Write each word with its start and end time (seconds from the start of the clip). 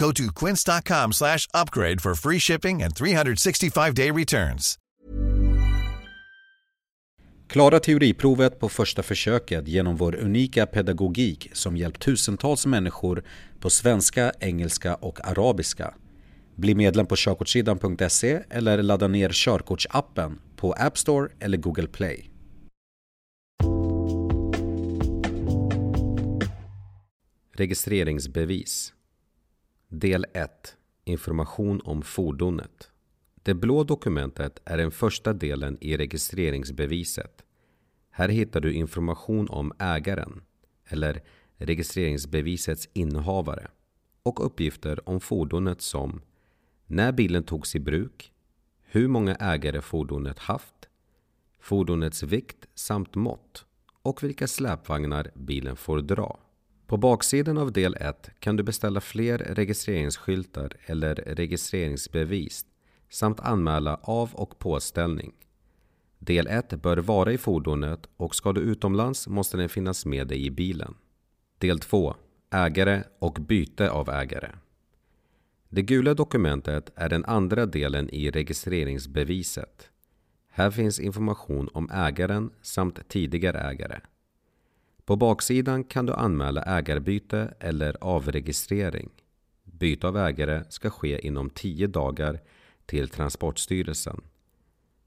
Go 0.00 0.12
to 0.12 0.24
quince.com 0.32 1.12
slash 1.12 1.48
upgrade 1.54 2.00
for 2.00 2.14
free 2.14 2.38
shipping 2.38 2.82
and 2.82 2.94
365-day 2.94 4.10
returns. 4.10 4.78
Klara 7.52 7.80
teoriprovet 7.80 8.60
på 8.60 8.68
första 8.68 9.02
försöket 9.02 9.68
genom 9.68 9.96
vår 9.96 10.14
unika 10.14 10.66
pedagogik 10.66 11.50
som 11.52 11.76
hjälpt 11.76 12.02
tusentals 12.02 12.66
människor 12.66 13.24
på 13.60 13.70
svenska, 13.70 14.32
engelska 14.40 14.94
och 14.94 15.28
arabiska. 15.28 15.94
Bli 16.56 16.74
medlem 16.74 17.06
på 17.06 17.14
körkortssidan.se 17.16 18.42
eller 18.50 18.82
ladda 18.82 19.08
ner 19.08 19.30
körkortsappen 19.32 20.38
på 20.56 20.72
App 20.72 20.98
Store 20.98 21.28
eller 21.40 21.58
Google 21.58 21.86
Play. 21.86 22.30
Registreringsbevis 27.56 28.92
Del 29.94 30.26
1 30.32 30.76
Information 31.04 31.80
om 31.84 32.02
fordonet 32.02 32.90
Det 33.42 33.54
blå 33.54 33.84
dokumentet 33.84 34.60
är 34.64 34.76
den 34.76 34.90
första 34.90 35.32
delen 35.32 35.78
i 35.80 35.96
registreringsbeviset. 35.96 37.44
Här 38.10 38.28
hittar 38.28 38.60
du 38.60 38.72
information 38.72 39.48
om 39.48 39.72
ägaren, 39.78 40.42
eller 40.84 41.22
registreringsbevisets 41.56 42.88
innehavare, 42.92 43.68
och 44.22 44.46
uppgifter 44.46 45.08
om 45.08 45.20
fordonet 45.20 45.80
som 45.80 46.20
när 46.86 47.12
bilen 47.12 47.42
togs 47.42 47.74
i 47.74 47.80
bruk, 47.80 48.32
hur 48.82 49.08
många 49.08 49.34
ägare 49.34 49.80
fordonet 49.80 50.38
haft, 50.38 50.88
fordonets 51.60 52.22
vikt 52.22 52.66
samt 52.74 53.14
mått 53.14 53.66
och 54.02 54.22
vilka 54.22 54.46
släpvagnar 54.46 55.30
bilen 55.34 55.76
får 55.76 56.00
dra. 56.00 56.41
På 56.92 56.96
baksidan 56.96 57.58
av 57.58 57.72
del 57.72 57.94
1 58.00 58.30
kan 58.38 58.56
du 58.56 58.62
beställa 58.62 59.00
fler 59.00 59.38
registreringsskyltar 59.38 60.76
eller 60.86 61.14
registreringsbevis 61.14 62.66
samt 63.10 63.40
anmäla 63.40 64.00
av 64.02 64.34
och 64.34 64.58
påställning. 64.58 65.32
Del 66.18 66.46
1 66.46 66.82
bör 66.82 66.96
vara 66.96 67.32
i 67.32 67.38
fordonet 67.38 68.08
och 68.16 68.34
ska 68.34 68.52
du 68.52 68.60
utomlands 68.60 69.28
måste 69.28 69.56
den 69.56 69.68
finnas 69.68 70.06
med 70.06 70.26
dig 70.28 70.46
i 70.46 70.50
bilen. 70.50 70.94
Del 71.58 71.78
2 71.78 72.14
Ägare 72.50 73.02
och 73.18 73.38
byte 73.40 73.90
av 73.90 74.08
ägare. 74.08 74.50
Det 75.68 75.82
gula 75.82 76.14
dokumentet 76.14 76.92
är 76.94 77.08
den 77.08 77.24
andra 77.24 77.66
delen 77.66 78.10
i 78.10 78.30
registreringsbeviset. 78.30 79.90
Här 80.50 80.70
finns 80.70 81.00
information 81.00 81.68
om 81.72 81.90
ägaren 81.90 82.50
samt 82.62 83.08
tidigare 83.08 83.60
ägare. 83.60 84.00
På 85.04 85.16
baksidan 85.16 85.84
kan 85.84 86.06
du 86.06 86.12
anmäla 86.12 86.62
ägarbyte 86.62 87.54
eller 87.60 87.96
avregistrering. 88.00 89.10
Byte 89.64 90.08
av 90.08 90.16
ägare 90.16 90.64
ska 90.68 90.90
ske 90.90 91.26
inom 91.26 91.50
10 91.50 91.86
dagar 91.86 92.40
till 92.86 93.08
Transportstyrelsen. 93.08 94.20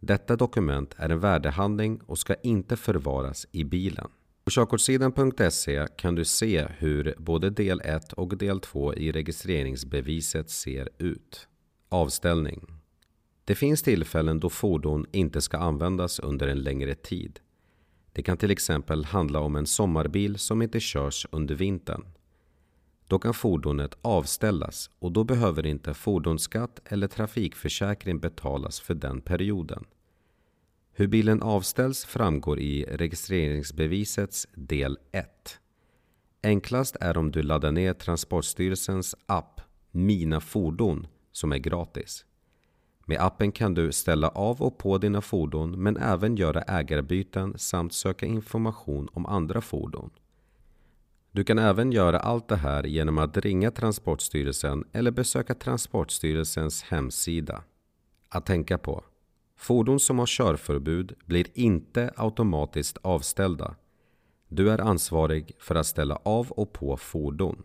Detta 0.00 0.36
dokument 0.36 0.94
är 0.96 1.10
en 1.10 1.20
värdehandling 1.20 2.00
och 2.06 2.18
ska 2.18 2.34
inte 2.34 2.76
förvaras 2.76 3.46
i 3.52 3.64
bilen. 3.64 4.08
På 4.44 4.50
körkortssidan.se 4.50 5.86
kan 5.96 6.14
du 6.14 6.24
se 6.24 6.66
hur 6.78 7.14
både 7.18 7.50
del 7.50 7.80
1 7.80 8.12
och 8.12 8.36
del 8.36 8.60
2 8.60 8.94
i 8.94 9.12
registreringsbeviset 9.12 10.50
ser 10.50 10.88
ut. 10.98 11.48
Avställning. 11.88 12.66
Det 13.44 13.54
finns 13.54 13.82
tillfällen 13.82 14.40
då 14.40 14.50
fordon 14.50 15.06
inte 15.12 15.40
ska 15.40 15.58
användas 15.58 16.18
under 16.18 16.48
en 16.48 16.62
längre 16.62 16.94
tid. 16.94 17.40
Det 18.12 18.22
kan 18.22 18.36
till 18.36 18.50
exempel 18.50 19.04
handla 19.04 19.40
om 19.40 19.56
en 19.56 19.66
sommarbil 19.66 20.38
som 20.38 20.62
inte 20.62 20.80
körs 20.80 21.26
under 21.30 21.54
vintern. 21.54 22.04
Då 23.06 23.18
kan 23.18 23.34
fordonet 23.34 23.96
avställas 24.02 24.90
och 24.98 25.12
då 25.12 25.24
behöver 25.24 25.66
inte 25.66 25.94
fordonsskatt 25.94 26.80
eller 26.84 27.08
trafikförsäkring 27.08 28.20
betalas 28.20 28.80
för 28.80 28.94
den 28.94 29.20
perioden. 29.20 29.84
Hur 30.92 31.06
bilen 31.06 31.42
avställs 31.42 32.04
framgår 32.04 32.60
i 32.60 32.84
registreringsbevisets 32.84 34.46
del 34.54 34.98
1. 35.12 35.58
Enklast 36.42 36.96
är 37.00 37.16
om 37.18 37.30
du 37.30 37.42
laddar 37.42 37.72
ner 37.72 37.94
Transportstyrelsens 37.94 39.14
app 39.26 39.60
Mina 39.90 40.40
fordon 40.40 41.06
som 41.32 41.52
är 41.52 41.58
gratis. 41.58 42.24
Med 43.12 43.20
appen 43.20 43.52
kan 43.52 43.74
du 43.74 43.92
ställa 43.92 44.28
av 44.28 44.62
och 44.62 44.78
på 44.78 44.98
dina 44.98 45.20
fordon 45.20 45.82
men 45.82 45.96
även 45.96 46.36
göra 46.36 46.62
ägarbyten 46.62 47.58
samt 47.58 47.92
söka 47.92 48.26
information 48.26 49.08
om 49.12 49.26
andra 49.26 49.60
fordon. 49.60 50.10
Du 51.32 51.44
kan 51.44 51.58
även 51.58 51.92
göra 51.92 52.18
allt 52.18 52.48
det 52.48 52.56
här 52.56 52.84
genom 52.84 53.18
att 53.18 53.36
ringa 53.36 53.70
Transportstyrelsen 53.70 54.84
eller 54.92 55.10
besöka 55.10 55.54
Transportstyrelsens 55.54 56.82
hemsida. 56.82 57.62
Att 58.28 58.46
tänka 58.46 58.78
på. 58.78 59.04
Fordon 59.56 60.00
som 60.00 60.18
har 60.18 60.26
körförbud 60.26 61.14
blir 61.24 61.46
inte 61.54 62.12
automatiskt 62.16 62.98
avställda. 63.02 63.74
Du 64.48 64.70
är 64.70 64.78
ansvarig 64.78 65.52
för 65.58 65.74
att 65.74 65.86
ställa 65.86 66.16
av 66.16 66.50
och 66.50 66.72
på 66.72 66.96
fordon. 66.96 67.62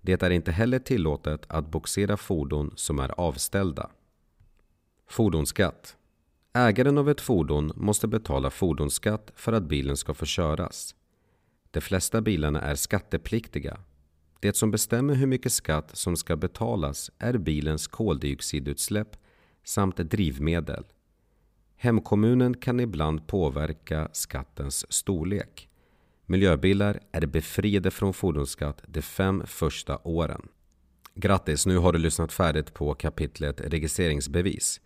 Det 0.00 0.22
är 0.22 0.30
inte 0.30 0.52
heller 0.52 0.78
tillåtet 0.78 1.44
att 1.48 1.70
boxera 1.70 2.16
fordon 2.16 2.72
som 2.76 2.98
är 2.98 3.20
avställda. 3.20 3.90
Fordonsskatt. 5.12 5.96
Ägaren 6.52 6.98
av 6.98 7.10
ett 7.10 7.20
fordon 7.20 7.72
måste 7.76 8.08
betala 8.08 8.50
fordonsskatt 8.50 9.32
för 9.36 9.52
att 9.52 9.62
bilen 9.62 9.96
ska 9.96 10.14
få 10.14 10.26
köras. 10.26 10.94
De 11.70 11.80
flesta 11.80 12.20
bilarna 12.20 12.60
är 12.60 12.74
skattepliktiga. 12.74 13.80
Det 14.40 14.56
som 14.56 14.70
bestämmer 14.70 15.14
hur 15.14 15.26
mycket 15.26 15.52
skatt 15.52 15.90
som 15.92 16.16
ska 16.16 16.36
betalas 16.36 17.10
är 17.18 17.38
bilens 17.38 17.86
koldioxidutsläpp 17.86 19.16
samt 19.64 19.96
drivmedel. 19.96 20.84
Hemkommunen 21.76 22.56
kan 22.56 22.80
ibland 22.80 23.26
påverka 23.26 24.08
skattens 24.12 24.92
storlek. 24.92 25.68
Miljöbilar 26.26 27.00
är 27.12 27.26
befriade 27.26 27.90
från 27.90 28.14
fordonsskatt 28.14 28.82
de 28.86 29.02
fem 29.02 29.42
första 29.46 29.98
åren. 30.04 30.48
Grattis, 31.14 31.66
nu 31.66 31.78
har 31.78 31.92
du 31.92 31.98
lyssnat 31.98 32.32
färdigt 32.32 32.74
på 32.74 32.94
kapitlet 32.94 33.60
registreringsbevis. 33.60 34.80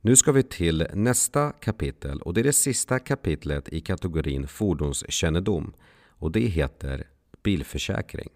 Nu 0.00 0.16
ska 0.16 0.32
vi 0.32 0.42
till 0.42 0.86
nästa 0.94 1.52
kapitel 1.52 2.22
och 2.22 2.34
det 2.34 2.40
är 2.40 2.44
det 2.44 2.52
sista 2.52 2.98
kapitlet 2.98 3.68
i 3.68 3.80
kategorin 3.80 4.48
fordonskännedom 4.48 5.74
och 6.08 6.32
det 6.32 6.40
heter 6.40 7.06
bilförsäkring. 7.42 8.28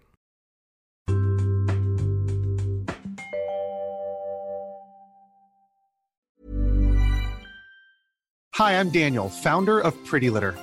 Hi, 8.57 8.73
I'm 8.73 8.91
Daniel, 8.91 9.29
founder 9.29 9.87
of 9.87 9.93
Pretty 10.11 10.29
Litter. 10.29 10.62